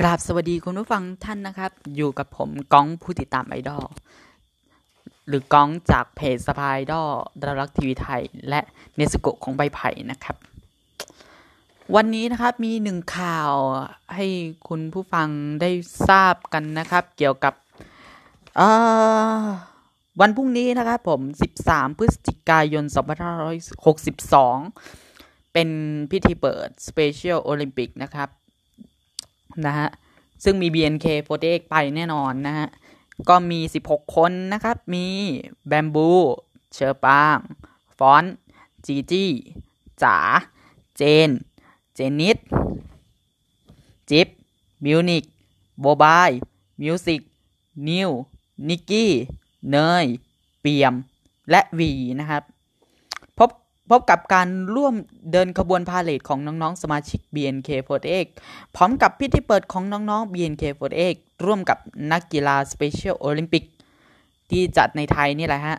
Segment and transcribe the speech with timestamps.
[0.00, 3.84] กราบสวัสดีคุณผู้ฟังท่านนะครับ อยู่กับผมก้องผู้ติดตามไอดอล
[5.26, 8.60] หรือก้องจากเพจสปายดอลดารักทีวีไทย และ
[8.96, 10.36] เนสโกของใบไผ่นะครับ
[11.94, 13.52] วันนี้นะครับมีหนึ่งข่าว
[14.14, 14.26] ให้
[14.68, 15.28] คุณผู้ฟัง
[15.60, 15.70] ได้
[16.08, 17.54] ทราบกันนะครับ เกี่ยวกับ
[20.20, 21.20] วันพรุ่งนี้นะครับผม
[21.62, 22.84] 13 พฤศจิกายน
[23.78, 25.68] 2562 เป็น
[26.10, 28.28] พิธีเปิด Special Olympic นะครับ
[29.66, 29.88] นะฮะ
[30.44, 32.68] ซึ่งมี BNK48 ไปแน่นอนนะฮะ
[33.28, 35.06] ก็มี 16 คนนะครับ มี
[35.66, 36.10] แบมบู
[36.72, 37.38] เฌอปราง
[37.98, 38.24] ฟ้อนด์
[38.86, 39.30] จีจี้
[40.02, 40.16] จ๋า
[40.96, 41.30] เจน
[41.94, 42.38] เจนนิษฐ์
[44.10, 44.28] จิ๊บ
[44.84, 45.24] มิวนิค
[45.80, 46.30] โมบายล์
[46.82, 47.20] มิวสิค
[47.88, 48.10] นิว
[48.68, 49.10] นิกี้
[49.70, 50.06] เนย
[50.60, 50.94] เปี่ยม
[51.50, 51.90] และวี
[52.20, 52.42] นะครับ
[53.90, 54.94] พบกับการร่วม
[55.32, 58.26] เดินขบวนพาเหรดของน้องๆ สมาชิก BNK48
[58.76, 61.78] พร้อมกับพิธีเปิดของน้องๆ BNK48 ร่วมกับ
[62.12, 63.64] นักกีฬา Special Olympic
[64.50, 65.76] ที่จัดในไทยนี่แหละฮะ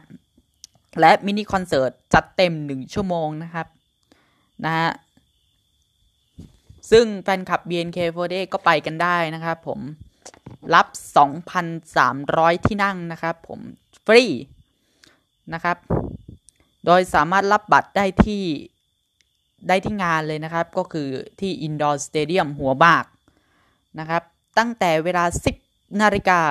[0.99, 3.67] และมินิคอนเสิร์ตจัดเต็มหนึ่งชั่วโมงนะครับ
[4.65, 4.89] นะฮะ
[6.91, 9.79] ซึ่งแฟนคลับ BNK48 ก็ไปกันได้นะครับผม
[10.75, 10.87] รับ
[11.77, 13.59] 2,300 ที่นั่งนะครับผม
[14.05, 14.23] ฟรี
[15.53, 15.77] นะครับ
[16.85, 18.43] โดยสามารถรับบัตรได้ที่
[19.67, 21.07] ได้ที่งานเลยนะครับ ก็คือ
[21.39, 23.05] ที่ Indoor Stadium หัวหมาก
[23.99, 24.23] นะครับ
[24.57, 25.25] ตั้งแต่เวลา
[25.63, 26.41] 10นาฬิกา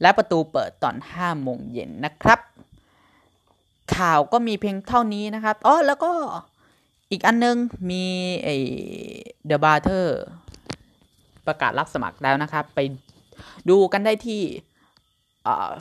[0.00, 2.40] และประตูเปิดตอน5โมงเย็นนะครับ
[3.96, 6.12] ข่าวก็มีเพียงเท่านี้นะครับ อ๋อ แล้วก็
[7.10, 7.56] อีกอันนึง
[7.90, 8.04] มี
[8.44, 8.56] ไอ้
[9.46, 10.20] The Barter
[11.46, 12.80] ประกาศรับสมัครแล้วนะครับ ไป
[13.68, 14.42] ดูกันได้ที่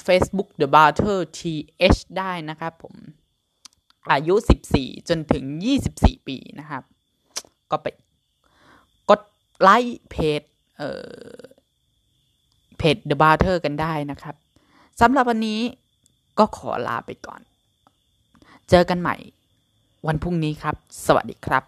[0.03, 2.95] เฟซบุ๊ก The Barter TH ได้นะครับผม
[4.11, 4.35] อายุ
[4.73, 5.43] 14 จนถึง
[5.85, 6.83] 24 ปีนะครับ
[7.71, 7.87] ก็ไป
[9.09, 9.21] กด
[9.61, 10.41] ไลค์เพจ
[10.77, 10.91] เอ่
[11.33, 11.39] อ
[12.77, 14.35] เพจ The Barter กันได้นะครับ
[15.01, 15.59] สำหรับวันนี้
[16.39, 17.41] ก็ขอลาไปก่อน
[18.69, 19.15] เจอกันใหม่
[20.07, 20.75] วันพรุ่งนี้ครับ
[21.05, 21.63] สวัสดีครับ